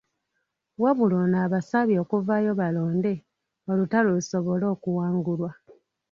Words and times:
Wabula 0.81 1.15
ono 1.23 1.37
abasabye 1.45 1.97
okuvaayo 2.03 2.51
balonde, 2.59 3.13
olutalo 3.71 4.07
lusobole 4.17 4.65
okuwangulwa. 4.73 5.51